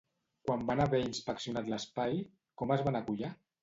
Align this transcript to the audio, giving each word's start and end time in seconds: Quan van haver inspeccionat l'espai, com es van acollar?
Quan 0.47 0.63
van 0.69 0.81
haver 0.85 1.03
inspeccionat 1.09 1.71
l'espai, 1.77 2.19
com 2.63 2.79
es 2.81 2.87
van 2.91 3.03
acollar? 3.07 3.37